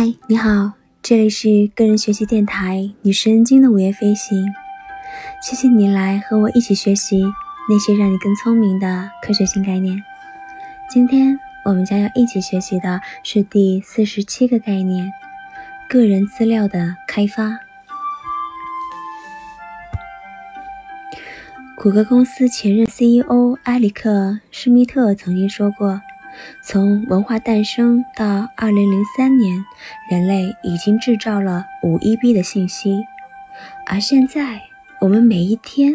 [0.00, 4.46] 嗨，你好，这里是个人学习电台女神经的午夜飞行。
[5.42, 7.20] 谢谢你来和我一起学习
[7.68, 10.00] 那些让你更聪明的科学新概念。
[10.88, 15.10] 今天我们将要一起学习的是第四十七个概念：
[15.88, 17.58] 个人资料的开发。
[21.76, 24.10] 谷歌公司前任 CEO 埃里克·
[24.52, 26.00] 施密特曾经说过。
[26.62, 29.64] 从文化诞生到二零零三年，
[30.10, 33.04] 人类已经制造了五亿 B 的信息，
[33.86, 34.62] 而现在
[35.00, 35.94] 我们每一天，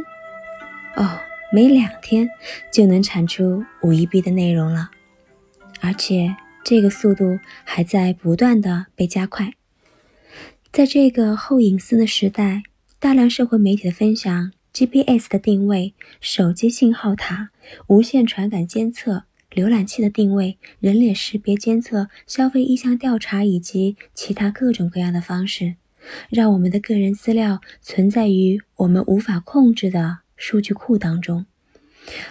[0.95, 1.19] 哦，
[1.51, 2.29] 每两天
[2.71, 4.89] 就能产出五亿 B 的内容了，
[5.81, 9.53] 而且这个速度还在不断的被加快。
[10.71, 12.63] 在这个后隐私的时代，
[12.99, 17.49] 大量社会媒体的分享、GPS 的定位、手机信号塔、
[17.87, 19.25] 无线传感监测。
[19.55, 25.75] 浏览器的定位、人脸识别监测、消费意向调查以及其他各种各样的方式，
[26.29, 31.45] 让我们的个人资料存在于我们无法控制的数据库当中，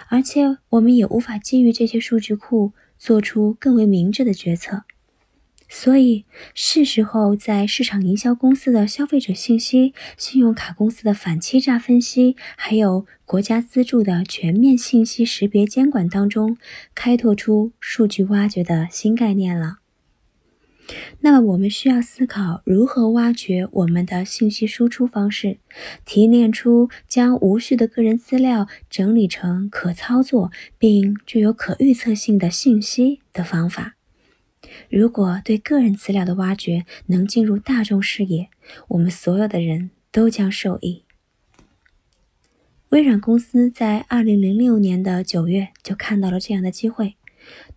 [0.09, 4.83] 而且我们也无法基于这些数据库做出更为明智的决策。
[5.75, 16.57] 所以，是时候在市场营销公司的消费者信息、信用卡公司的反欺诈分析，还有国家资助的全面信息识别监管当中，
[16.93, 19.77] 开拓出数据挖掘的新概念了。
[21.21, 25.57] 那么，我们需要思考如何挖掘我们的信息输出方式，
[26.05, 33.95] 提炼出将无序的个人资料整理成可操作并具有可预测性的信息的方法。
[34.89, 38.49] 如果对个人资料的挖掘能进入大众视野，
[38.89, 41.03] 我们所有的人都将受益。
[42.89, 47.15] 微软公司在二零零六年的九月就看到了这样的机会，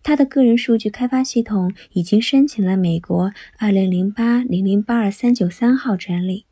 [0.03, 6.45] 它的个人数据开发系统已经申请了美国二零零八零零八二三九三号专利。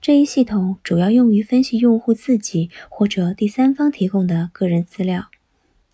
[0.00, 5.30] 这一系统主要用于分析用户自己或者第三方提供的个人资料。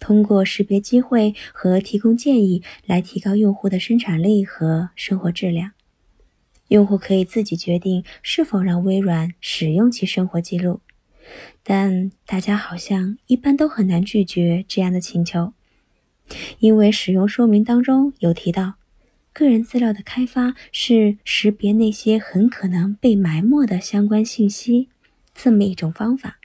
[0.03, 5.71] 通过识别机会和提供建议来提高用户的生产力和生活质量。
[6.67, 10.81] 用户可以自己决定是否让微软使用其生活记录，
[11.63, 15.53] 但大家好像一般都很难拒绝这样的请求，
[16.59, 18.75] 因为使用说明当中有提到，
[19.33, 24.89] 个人资料的开发是识别那些很可能被埋没的相关信息
[25.33, 26.39] 这么一种方法。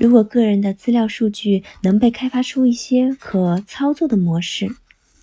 [0.00, 4.74] 如果个人的资料数据能被开发出一些可操作的模式，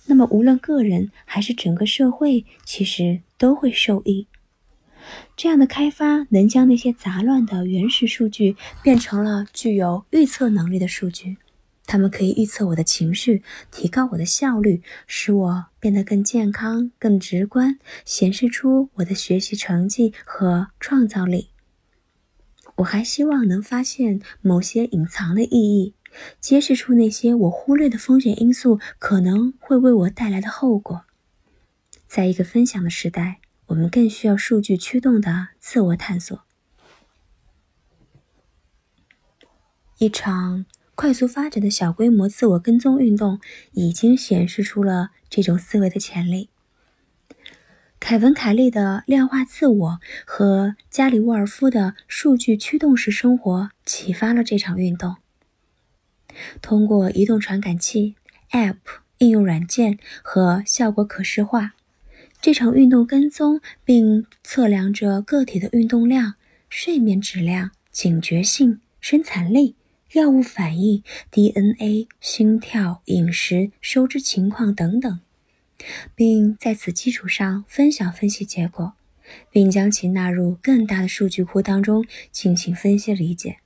[0.06, 4.28] 那么无论个人还是整个社会，其实都会受益。
[5.36, 11.38] 这样的开发能将那些杂乱的原始数据变成了具有预测能力的数据，
[11.84, 21.48] 它们可以预测我的情绪，提高我的效率，使我变得更健康、更直观，显示出我的学习成绩和创造力。
[22.78, 25.94] 我还希望能发现某些隐藏的意义，
[26.40, 31.04] 揭示出那些我忽略的风险因素可能会为我带来的后果。
[32.06, 36.40] 在一个分享的时代，我们更需要数据驱动的自我探索。
[39.98, 40.64] 一场
[40.94, 43.40] 快速发展的小规模自我跟踪运动
[43.72, 46.50] 已经显示出了这种思维的潜力。
[48.00, 55.16] 凯文·凯利的量化自我和加里·沃尔夫的数据驱动式生活启发了这场运动。
[56.62, 58.14] 通过移动传感器、
[58.52, 58.76] App、
[59.18, 61.74] 应用软件和效果可视化，
[62.40, 66.34] 这场运动跟踪并测量着个体的运动量、
[66.70, 69.74] 睡眠质量、警觉性、生产力、
[70.12, 75.20] 药物反应、DNA、心跳、饮食、收支情况等等。
[76.14, 78.94] 并在此基础上分享分析结果，
[79.50, 83.58] 并将其纳入更大的数据库当中进行分析理解。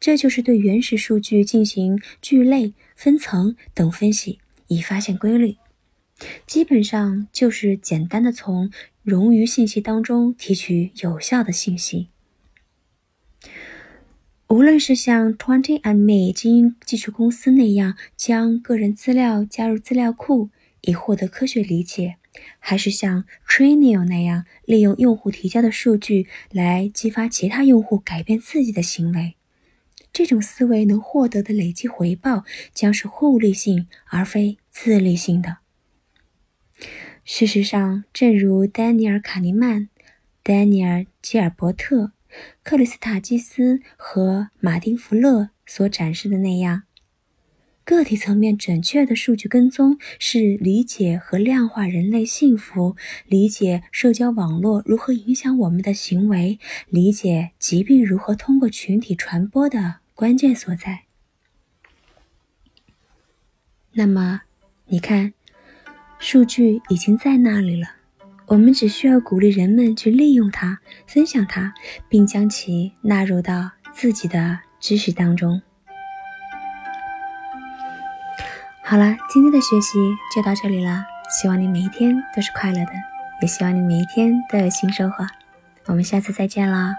[0.00, 5.56] 这就是对原始数据进行聚类、分层等分析，以发现规律。
[6.46, 8.70] 基本上就是简单的从
[9.04, 12.08] 冗余信息当中提取有效的信息。
[14.48, 20.50] 无论是像 Twenty and Me 基因技术公司那样将个人资料加入资料库。
[20.82, 22.16] 以获得科学理解，
[22.58, 29.36] 还是像 Trainio 那样利用用户提交的数据来激发其他用户改变自己的行为？
[30.12, 32.44] 这种思维能获得的累积回报
[32.74, 35.58] 将是互利性而非自利性的。
[37.24, 39.88] 事实上，正如丹尼尔·卡尼曼、
[40.42, 42.12] 丹尼尔·吉尔伯特、
[42.62, 46.82] 克里斯塔基斯和马丁·弗勒所展示的那样。
[47.96, 52.96] 个体层面准确的数据跟踪是理解和量化人类幸福，
[53.26, 56.58] 理解社交网络如何影响我们的行为，
[56.88, 61.02] 理解疾病如何通过群体传播的关键所在。
[63.92, 64.40] 那么，
[64.86, 65.34] 你看，
[66.18, 67.88] 数据已经在那里了，
[68.46, 71.74] 我们只需要鼓励人们去利用它、分享它，
[72.08, 75.60] 并将其纳入到自己的知识当中。
[78.92, 79.98] 好了，今天的学习
[80.36, 81.02] 就到这里了。
[81.30, 82.92] 希望你每一天都是快乐的，
[83.40, 85.26] 也希望你每一天都有新收获。
[85.86, 86.94] 我们下次再见了。